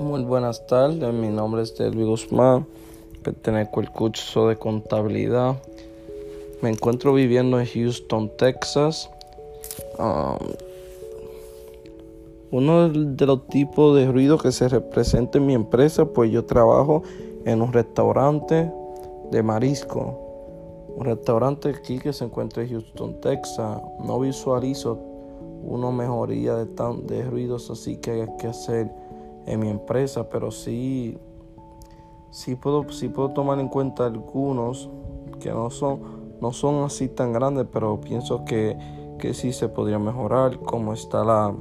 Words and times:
Muy 0.00 0.24
buenas 0.24 0.66
tardes, 0.66 1.12
mi 1.12 1.28
nombre 1.28 1.62
es 1.62 1.76
Delvi 1.76 2.04
Guzmán, 2.04 2.66
pertenezco 3.22 3.80
al 3.80 3.92
curso 3.92 4.48
de 4.48 4.56
contabilidad. 4.56 5.56
Me 6.62 6.70
encuentro 6.70 7.12
viviendo 7.14 7.60
en 7.60 7.66
Houston, 7.66 8.30
Texas. 8.36 9.08
Um, 9.98 10.38
uno 12.50 12.88
de 12.88 13.26
los 13.26 13.46
tipos 13.48 13.96
de 13.96 14.10
ruido 14.10 14.38
que 14.38 14.52
se 14.52 14.68
representa 14.68 15.38
en 15.38 15.46
mi 15.46 15.54
empresa, 15.54 16.06
pues 16.06 16.30
yo 16.30 16.44
trabajo 16.44 17.02
en 17.44 17.62
un 17.62 17.72
restaurante 17.72 18.72
de 19.30 19.42
marisco. 19.42 20.18
Un 20.96 21.04
restaurante 21.04 21.68
aquí 21.68 21.98
que 21.98 22.12
se 22.12 22.24
encuentra 22.24 22.62
en 22.62 22.70
Houston, 22.70 23.20
Texas. 23.20 23.80
No 24.00 24.18
visualizo 24.18 24.98
una 25.62 25.90
mejoría 25.90 26.56
de, 26.56 26.66
tan, 26.66 27.06
de 27.06 27.22
ruidos 27.22 27.70
así 27.70 27.96
que 27.96 28.10
hay 28.10 28.28
que 28.38 28.48
hacer 28.48 28.90
en 29.46 29.60
mi 29.60 29.68
empresa, 29.68 30.28
pero 30.28 30.50
sí, 30.50 31.18
sí, 32.30 32.54
puedo, 32.56 32.90
sí 32.90 33.08
puedo 33.08 33.30
tomar 33.30 33.58
en 33.60 33.68
cuenta 33.68 34.06
algunos 34.06 34.90
que 35.40 35.50
no 35.50 35.70
son, 35.70 36.00
no 36.40 36.52
son 36.52 36.84
así 36.84 37.08
tan 37.08 37.32
grandes, 37.32 37.66
pero 37.72 38.00
pienso 38.00 38.44
que, 38.44 38.76
que 39.18 39.34
sí 39.34 39.52
se 39.52 39.68
podría 39.68 39.98
mejorar, 39.98 40.58
como 40.60 40.92
está 40.92 41.24
la, 41.24 41.54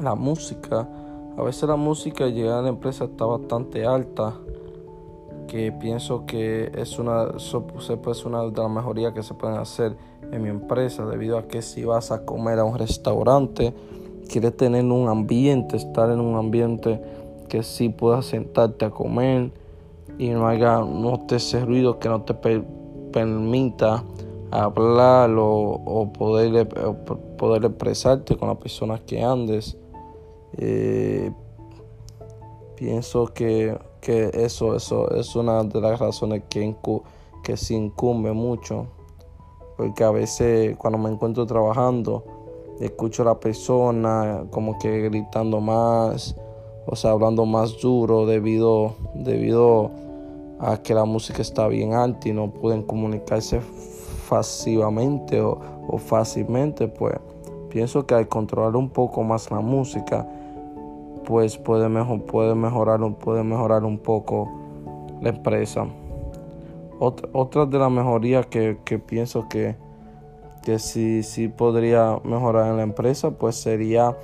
la 0.00 0.14
música. 0.14 0.88
A 1.36 1.42
veces 1.42 1.68
la 1.68 1.76
música 1.76 2.26
llega 2.26 2.58
a 2.58 2.62
la 2.62 2.68
empresa 2.68 3.04
está 3.04 3.24
bastante 3.24 3.86
alta, 3.86 4.34
que 5.48 5.72
pienso 5.72 6.24
que 6.24 6.70
es 6.74 6.98
una, 6.98 7.28
puede 7.28 8.26
una 8.26 8.42
de 8.44 8.52
las 8.52 8.70
mejorías 8.70 9.12
que 9.12 9.22
se 9.22 9.34
pueden 9.34 9.58
hacer 9.58 9.96
en 10.30 10.42
mi 10.42 10.48
empresa, 10.48 11.04
debido 11.04 11.36
a 11.36 11.46
que 11.46 11.60
si 11.60 11.84
vas 11.84 12.10
a 12.10 12.24
comer 12.24 12.58
a 12.58 12.64
un 12.64 12.78
restaurante, 12.78 13.74
quieres 14.32 14.56
tener 14.56 14.84
un 14.86 15.08
ambiente, 15.08 15.76
estar 15.76 16.10
en 16.10 16.18
un 16.18 16.36
ambiente 16.36 17.00
que 17.48 17.62
sí 17.62 17.90
puedas 17.90 18.24
sentarte 18.24 18.86
a 18.86 18.90
comer 18.90 19.52
y 20.18 20.30
no 20.30 20.48
haya 20.48 20.78
no 20.78 21.20
te 21.26 21.36
ese 21.36 21.62
ruido 21.64 21.98
que 21.98 22.08
no 22.08 22.22
te 22.22 22.32
permita 23.12 24.02
hablar 24.50 25.30
o, 25.38 26.10
poder, 26.16 26.66
poder 27.36 27.64
expresarte 27.66 28.36
con 28.36 28.48
las 28.48 28.56
personas 28.56 29.02
que 29.02 29.22
andes. 29.22 29.76
Eh, 30.56 31.30
pienso 32.74 33.26
que, 33.26 33.78
que, 34.00 34.30
eso, 34.32 34.74
eso 34.74 35.14
es 35.14 35.36
una 35.36 35.62
de 35.62 35.80
las 35.80 35.98
razones 35.98 36.44
que, 36.48 36.74
que 37.44 37.56
se 37.58 37.74
incumbe 37.74 38.32
mucho. 38.32 38.86
Porque 39.76 40.04
a 40.04 40.10
veces 40.10 40.74
cuando 40.78 40.98
me 40.98 41.10
encuentro 41.10 41.44
trabajando, 41.44 42.41
escucho 42.80 43.22
a 43.22 43.26
la 43.26 43.40
persona 43.40 44.44
como 44.50 44.78
que 44.78 45.02
gritando 45.02 45.60
más, 45.60 46.36
o 46.86 46.96
sea, 46.96 47.12
hablando 47.12 47.46
más 47.46 47.80
duro 47.80 48.26
debido, 48.26 48.94
debido 49.14 49.90
a 50.58 50.76
que 50.78 50.94
la 50.94 51.04
música 51.04 51.42
está 51.42 51.68
bien 51.68 51.92
alta 51.94 52.28
y 52.28 52.32
no 52.32 52.52
pueden 52.52 52.82
comunicarse 52.82 53.60
fácilmente 53.60 55.40
o, 55.40 55.58
fácilmente, 55.98 56.88
pues 56.88 57.14
pienso 57.68 58.06
que 58.06 58.14
al 58.14 58.28
controlar 58.28 58.76
un 58.76 58.88
poco 58.88 59.22
más 59.22 59.50
la 59.50 59.60
música, 59.60 60.26
pues 61.24 61.58
puede, 61.58 61.88
mejor, 61.88 62.22
puede, 62.22 62.54
mejorar, 62.54 63.00
puede 63.18 63.42
mejorar 63.42 63.84
un 63.84 63.98
poco 63.98 64.48
la 65.20 65.30
empresa. 65.30 65.86
Otra, 66.98 67.28
otra 67.32 67.66
de 67.66 67.78
las 67.78 67.90
mejorías 67.90 68.46
que, 68.46 68.78
que 68.84 68.98
pienso 68.98 69.48
que, 69.48 69.76
que 70.62 70.78
sí, 70.78 71.22
sí 71.22 71.48
podría 71.48 72.18
mejorar 72.24 72.68
en 72.70 72.76
la 72.76 72.82
empresa, 72.82 73.30
pues 73.32 73.56
sería 73.56 74.16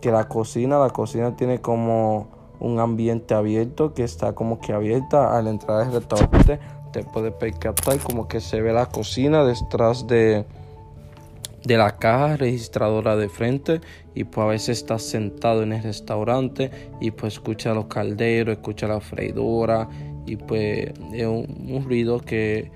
que 0.00 0.10
la 0.10 0.28
cocina, 0.28 0.78
la 0.78 0.90
cocina 0.90 1.36
tiene 1.36 1.60
como 1.60 2.28
un 2.60 2.78
ambiente 2.80 3.34
abierto 3.34 3.94
que 3.94 4.04
está 4.04 4.34
como 4.34 4.60
que 4.60 4.72
abierta. 4.72 5.36
Al 5.36 5.46
entrar 5.46 5.82
al 5.82 5.92
restaurante 5.92 6.58
te 6.92 7.02
puede 7.02 7.30
percatar 7.30 7.98
como 7.98 8.28
que 8.28 8.40
se 8.40 8.60
ve 8.60 8.72
la 8.72 8.86
cocina 8.86 9.44
detrás 9.44 10.06
de 10.06 10.44
de 11.64 11.76
la 11.76 11.96
caja 11.96 12.36
registradora 12.36 13.16
de 13.16 13.28
frente. 13.28 13.80
Y 14.14 14.24
pues 14.24 14.44
a 14.44 14.48
veces 14.48 14.78
estás 14.78 15.02
sentado 15.02 15.62
en 15.62 15.72
el 15.72 15.82
restaurante 15.82 16.70
y 17.00 17.10
pues 17.10 17.34
escucha 17.34 17.74
los 17.74 17.86
calderos, 17.86 18.56
escucha 18.56 18.86
la 18.86 19.00
freidora. 19.00 19.88
Y 20.26 20.36
pues 20.36 20.92
es 21.12 21.26
un 21.26 21.84
ruido 21.84 22.20
que 22.20 22.70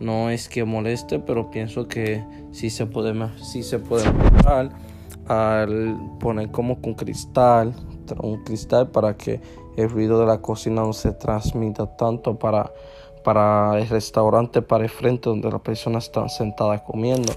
no 0.00 0.30
es 0.30 0.48
que 0.48 0.64
moleste, 0.64 1.18
pero 1.18 1.50
pienso 1.50 1.88
que 1.88 2.24
sí 2.52 2.70
se 2.70 2.86
puede, 2.86 3.14
sí 3.42 3.62
se 3.62 3.78
puede 3.78 4.10
mejorar 4.12 4.70
al 5.26 5.96
poner 6.20 6.50
como 6.50 6.80
con 6.80 6.94
cristal, 6.94 7.74
un 8.22 8.42
cristal 8.44 8.88
para 8.90 9.16
que 9.16 9.40
el 9.76 9.90
ruido 9.90 10.18
de 10.18 10.26
la 10.26 10.40
cocina 10.40 10.82
no 10.82 10.92
se 10.92 11.12
transmita 11.12 11.96
tanto 11.96 12.38
para, 12.38 12.72
para 13.22 13.78
el 13.78 13.88
restaurante, 13.88 14.62
para 14.62 14.84
el 14.84 14.90
frente 14.90 15.28
donde 15.28 15.50
las 15.50 15.60
personas 15.60 16.04
están 16.04 16.28
sentadas 16.28 16.82
comiendo. 16.82 17.32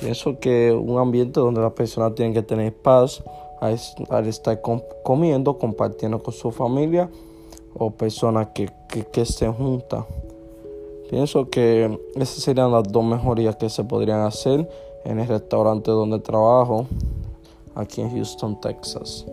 Pienso 0.00 0.38
que 0.38 0.72
un 0.72 0.98
ambiente 0.98 1.40
donde 1.40 1.60
las 1.60 1.72
personas 1.72 2.14
tienen 2.14 2.34
que 2.34 2.42
tener 2.42 2.74
paz 2.74 3.22
al, 3.60 4.26
estar 4.26 4.60
comiendo, 5.02 5.56
compartiendo 5.58 6.22
con 6.22 6.34
su 6.34 6.50
familia 6.50 7.08
o 7.74 7.90
personas 7.90 8.48
que, 8.54 8.70
que, 8.88 9.04
que 9.06 9.22
estén 9.22 9.52
juntas. 9.52 10.04
Pienso 11.08 11.48
que 11.48 12.00
esas 12.14 12.42
serían 12.42 12.72
las 12.72 12.90
dos 12.90 13.04
mejorías 13.04 13.56
que 13.56 13.68
se 13.68 13.84
podrían 13.84 14.20
hacer 14.22 14.68
en 15.04 15.20
el 15.20 15.28
restaurante 15.28 15.90
donde 15.90 16.18
trabajo 16.18 16.86
aquí 17.74 18.00
en 18.00 18.10
Houston, 18.10 18.60
Texas. 18.60 19.24